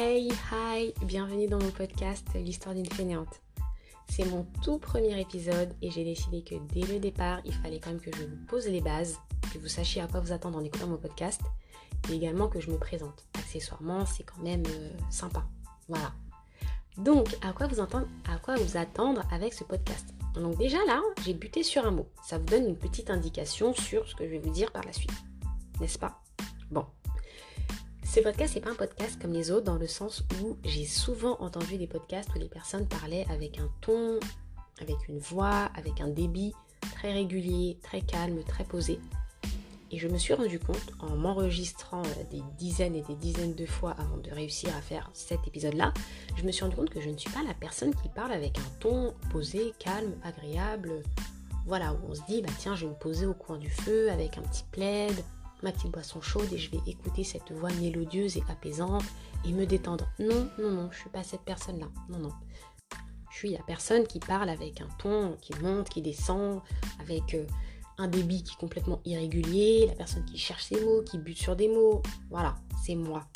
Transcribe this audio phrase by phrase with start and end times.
[0.00, 3.40] Hey, hi, bienvenue dans mon podcast L'histoire d'une fainéante.
[4.08, 7.90] C'est mon tout premier épisode et j'ai décidé que dès le départ, il fallait quand
[7.90, 9.18] même que je vous pose les bases,
[9.52, 11.40] que vous sachiez à quoi vous attendre en écoutant mon podcast
[12.08, 13.26] et également que je me présente.
[13.34, 15.44] Accessoirement, c'est quand même euh, sympa.
[15.88, 16.12] Voilà.
[16.96, 20.14] Donc, à quoi, vous entendre, à quoi vous attendre avec ce podcast?
[20.34, 22.06] Donc déjà là, j'ai buté sur un mot.
[22.22, 24.92] Ça vous donne une petite indication sur ce que je vais vous dire par la
[24.92, 25.10] suite.
[25.80, 26.22] N'est-ce pas?
[26.70, 26.84] Bon,
[28.10, 31.36] ce podcast n'est pas un podcast comme les autres dans le sens où j'ai souvent
[31.40, 34.18] entendu des podcasts où les personnes parlaient avec un ton,
[34.80, 38.98] avec une voix, avec un débit très régulier, très calme, très posé.
[39.90, 43.66] Et je me suis rendu compte en m'enregistrant euh, des dizaines et des dizaines de
[43.66, 45.92] fois avant de réussir à faire cet épisode-là,
[46.36, 48.58] je me suis rendu compte que je ne suis pas la personne qui parle avec
[48.58, 51.02] un ton posé, calme, agréable.
[51.66, 54.10] Voilà, où on se dit, bah tiens, je vais me poser au coin du feu
[54.10, 55.14] avec un petit plaid,
[55.62, 59.04] ma petite boisson chaude et je vais écouter cette voix mélodieuse et apaisante
[59.44, 60.08] et me détendre.
[60.18, 61.88] Non, non, non, je suis pas cette personne-là.
[62.08, 62.32] Non, non.
[63.30, 66.60] Je suis la personne qui parle avec un ton qui monte, qui descend,
[67.00, 67.46] avec euh,
[67.98, 71.54] un débit qui est complètement irrégulier, la personne qui cherche ses mots, qui bute sur
[71.54, 72.02] des mots.
[72.30, 73.26] Voilà, c'est moi.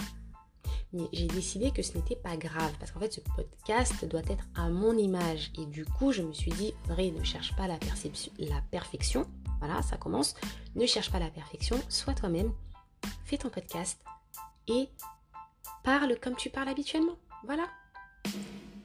[0.92, 4.44] Mais j'ai décidé que ce n'était pas grave parce qu'en fait ce podcast doit être
[4.54, 7.78] à mon image et du coup je me suis dit, vrai, ne cherche pas la,
[8.38, 9.26] la perfection,
[9.62, 10.34] voilà, ça commence.
[10.74, 12.52] Ne cherche pas la perfection, sois toi-même,
[13.24, 14.02] fais ton podcast
[14.66, 14.88] et
[15.84, 17.16] parle comme tu parles habituellement.
[17.44, 17.68] Voilà.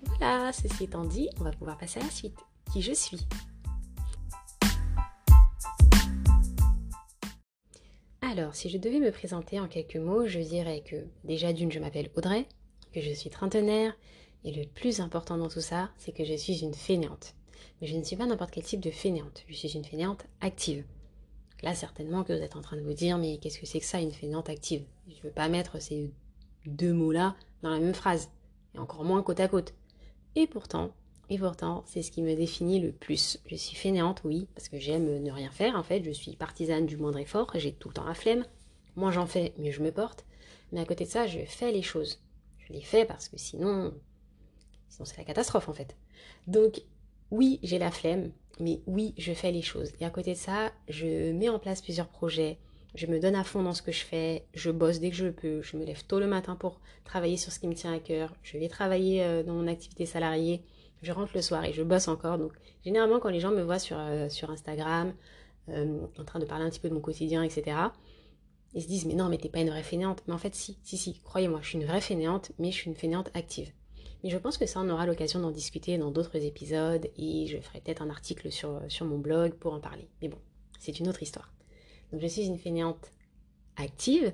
[0.04, 2.38] Voilà, ceci étant dit, on va pouvoir passer à la suite.
[2.72, 3.28] Qui je suis
[8.22, 11.80] Alors, si je devais me présenter en quelques mots, je dirais que déjà d'une, je
[11.80, 12.46] m'appelle Audrey,
[12.94, 13.98] que je suis trentenaire,
[14.44, 17.37] et le plus important dans tout ça, c'est que je suis une fainéante.
[17.82, 19.44] Mais je ne suis pas n'importe quel type de fainéante.
[19.48, 20.86] Je suis une fainéante active.
[21.64, 23.86] Là, certainement que vous êtes en train de vous dire, mais qu'est-ce que c'est que
[23.86, 24.84] ça, une fainéante active?
[25.08, 26.12] Je ne veux pas mettre ces
[26.66, 28.30] deux mots-là dans la même phrase,
[28.76, 29.74] et encore moins côte à côte.
[30.36, 30.92] Et pourtant,
[31.30, 33.40] et pourtant, c'est ce qui me définit le plus.
[33.48, 35.76] Je suis fainéante, oui, parce que j'aime ne rien faire.
[35.76, 38.46] En fait, je suis partisane du moindre effort, j'ai tout le temps la flemme.
[38.96, 40.26] Moins j'en fais, mieux je me porte.
[40.72, 42.22] Mais à côté de ça, je fais les choses.
[42.60, 43.94] Je les fais parce que sinon,
[44.90, 45.96] sinon c'est la catastrophe en fait.
[46.48, 46.82] Donc,
[47.32, 49.92] oui, j'ai la flemme, mais oui, je fais les choses.
[50.00, 52.58] Et à côté de ça, je mets en place plusieurs projets.
[52.96, 54.46] Je me donne à fond dans ce que je fais.
[54.54, 55.62] Je bosse dès que je peux.
[55.62, 58.34] Je me lève tôt le matin pour travailler sur ce qui me tient à cœur.
[58.44, 60.64] Je vais travailler euh, dans mon activité salariée.
[61.04, 62.38] Je rentre le soir et je bosse encore.
[62.38, 65.14] Donc, généralement, quand les gens me voient sur, euh, Instagram,
[65.70, 67.78] euh, en train de parler un petit peu de mon quotidien, etc.,
[68.74, 70.24] ils se disent Mais non, mais t'es pas une vraie fainéante.
[70.28, 72.90] Mais en fait, si, si, si, croyez-moi, je suis une vraie fainéante, mais je suis
[72.90, 73.72] une fainéante active.
[74.24, 77.60] Mais je pense que ça, on aura l'occasion d'en discuter dans d'autres épisodes et je
[77.60, 80.08] ferai peut-être un article sur, sur mon blog pour en parler.
[80.22, 80.40] Mais bon,
[80.80, 81.54] c'est une autre histoire.
[82.12, 83.12] Donc je suis une fainéante
[83.76, 84.34] active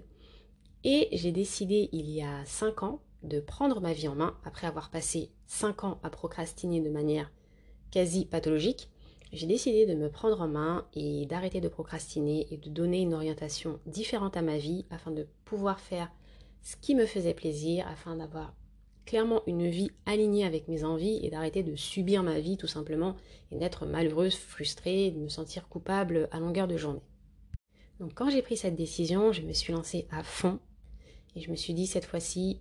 [0.84, 4.68] et j'ai décidé il y a 5 ans de prendre ma vie en main après
[4.68, 7.32] avoir passé 5 ans à procrastiner de manière
[7.92, 8.90] quasi pathologique.
[9.32, 13.14] J'ai décidé de me prendre en main et d'arrêter de procrastiner et de donner une
[13.14, 16.12] orientation différente à ma vie afin de pouvoir faire
[16.62, 18.54] ce qui me faisait plaisir, afin d'avoir
[19.47, 23.16] une vie alignée avec mes envies et d'arrêter de subir ma vie tout simplement
[23.51, 27.03] et d'être malheureuse, frustrée, de me sentir coupable à longueur de journée.
[28.00, 30.59] Donc quand j'ai pris cette décision, je me suis lancée à fond
[31.35, 32.59] et je me suis dit cette fois-ci,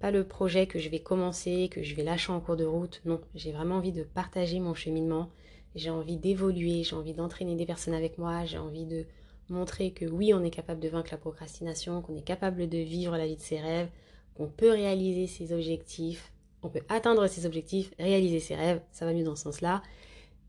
[0.00, 3.00] pas le projet que je vais commencer, que je vais lâcher en cours de route,
[3.04, 5.30] non, j'ai vraiment envie de partager mon cheminement,
[5.76, 9.06] j'ai envie d'évoluer, j'ai envie d'entraîner des personnes avec moi, j'ai envie de
[9.48, 13.16] montrer que oui, on est capable de vaincre la procrastination, qu'on est capable de vivre
[13.16, 13.88] la vie de ses rêves,
[14.34, 16.32] qu'on peut réaliser ses objectifs,
[16.62, 19.82] on peut atteindre ses objectifs, réaliser ses rêves, ça va mieux dans ce sens-là,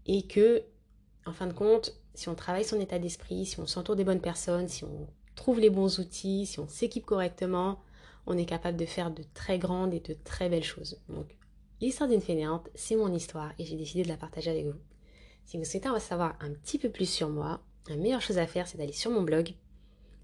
[0.06, 0.64] et que,
[1.26, 4.22] en fin de compte, si on travaille son état d'esprit, si on s'entoure des bonnes
[4.22, 7.80] personnes, si on trouve les bons outils, si on s'équipe correctement,
[8.26, 11.00] on est capable de faire de très grandes et de très belles choses.
[11.10, 11.36] Donc,
[11.82, 14.80] l'histoire d'une fainéante, c'est mon histoire et j'ai décidé de la partager avec vous.
[15.46, 18.48] Si vous souhaitez en savoir un petit peu plus sur moi, la meilleure chose à
[18.48, 19.54] faire, c'est d'aller sur mon blog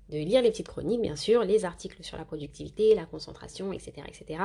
[0.09, 4.07] de lire les petites chroniques, bien sûr, les articles sur la productivité, la concentration, etc.
[4.07, 4.43] etc.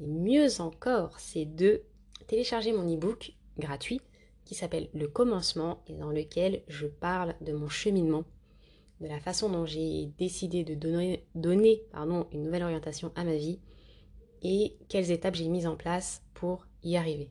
[0.00, 1.82] Mais mieux encore, c'est de
[2.26, 4.00] télécharger mon e-book gratuit
[4.44, 8.24] qui s'appelle Le commencement et dans lequel je parle de mon cheminement,
[9.00, 11.82] de la façon dont j'ai décidé de donner,
[12.32, 13.58] une nouvelle orientation à ma vie
[14.42, 17.30] et quelles étapes j'ai mises en place pour y arriver.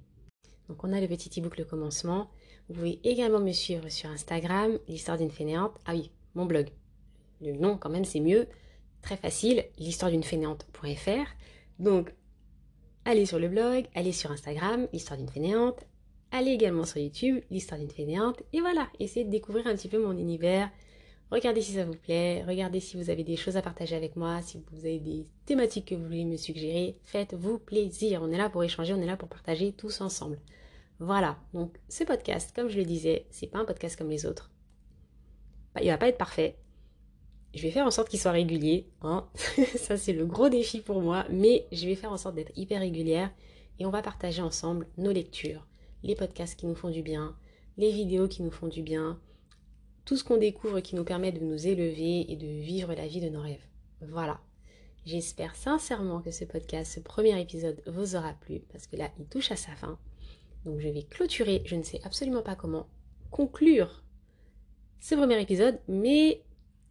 [0.70, 2.30] Donc on a le petit e-book Le commencement.
[2.68, 5.76] Vous pouvez également me suivre sur Instagram, l'histoire d'une fainéante.
[5.86, 6.70] Ah oui, mon blog,
[7.44, 8.48] le nom quand même c'est mieux,
[9.02, 11.28] très facile, l'histoire d'une fainéante.fr.
[11.80, 12.14] Donc,
[13.06, 15.86] allez sur le blog, allez sur Instagram, l'histoire d'une fainéante,
[16.32, 20.04] allez également sur YouTube, l'histoire d'une fainéante, et voilà, essayez de découvrir un petit peu
[20.04, 20.70] mon univers,
[21.34, 24.44] Regardez si ça vous plaît, regardez si vous avez des choses à partager avec moi,
[24.44, 28.22] si vous avez des thématiques que vous voulez me suggérer, faites-vous plaisir.
[28.22, 30.40] On est là pour échanger, on est là pour partager tous ensemble.
[31.00, 34.52] Voilà, donc ce podcast, comme je le disais, c'est pas un podcast comme les autres.
[35.74, 36.56] Bah, il va pas être parfait.
[37.54, 39.28] Je vais faire en sorte qu'il soit régulier, hein.
[39.76, 42.80] ça c'est le gros défi pour moi, mais je vais faire en sorte d'être hyper
[42.80, 43.32] régulière
[43.80, 45.68] et on va partager ensemble nos lectures,
[46.04, 47.36] les podcasts qui nous font du bien,
[47.78, 49.20] les vidéos qui nous font du bien,
[50.06, 53.22] tout ce qu'on découvre qui nous permet de nous élever et de vivre la vie
[53.22, 53.66] de nos rêves.
[54.02, 54.40] Voilà.
[55.06, 59.26] J'espère sincèrement que ce podcast, ce premier épisode vous aura plu parce que là, il
[59.26, 60.00] touche à sa fin.
[60.66, 62.88] Donc je vais clôturer, je ne sais absolument pas comment
[63.32, 64.04] conclure
[65.00, 66.42] ce premier épisode, mais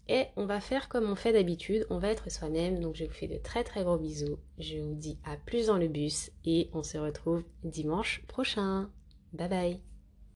[0.08, 2.81] et on va faire comme on fait d'habitude, on va être soi-même.
[2.81, 4.38] Donc je vous fais de très très gros bisous.
[4.58, 8.90] Je vous dis à plus dans le bus et on se retrouve dimanche prochain.
[9.32, 9.91] Bye bye